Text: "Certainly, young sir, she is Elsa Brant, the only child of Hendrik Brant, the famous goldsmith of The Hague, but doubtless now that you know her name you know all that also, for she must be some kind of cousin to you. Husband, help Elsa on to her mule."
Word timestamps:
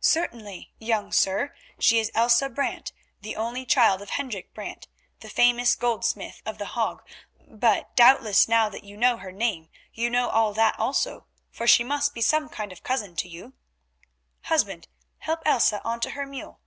"Certainly, 0.00 0.70
young 0.80 1.12
sir, 1.12 1.54
she 1.78 1.98
is 1.98 2.10
Elsa 2.14 2.50
Brant, 2.50 2.92
the 3.22 3.36
only 3.36 3.64
child 3.64 4.02
of 4.02 4.10
Hendrik 4.10 4.52
Brant, 4.52 4.86
the 5.20 5.30
famous 5.30 5.74
goldsmith 5.76 6.42
of 6.44 6.58
The 6.58 6.66
Hague, 6.66 7.00
but 7.48 7.96
doubtless 7.96 8.46
now 8.46 8.68
that 8.68 8.84
you 8.84 8.98
know 8.98 9.16
her 9.16 9.32
name 9.32 9.70
you 9.94 10.10
know 10.10 10.28
all 10.28 10.52
that 10.52 10.78
also, 10.78 11.24
for 11.50 11.66
she 11.66 11.84
must 11.84 12.12
be 12.12 12.20
some 12.20 12.50
kind 12.50 12.70
of 12.70 12.82
cousin 12.82 13.16
to 13.16 13.28
you. 13.30 13.54
Husband, 14.42 14.88
help 15.20 15.40
Elsa 15.46 15.80
on 15.84 16.00
to 16.00 16.10
her 16.10 16.26
mule." 16.26 16.60